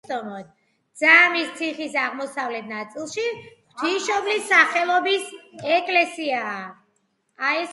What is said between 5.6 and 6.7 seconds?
ეკლესიაა.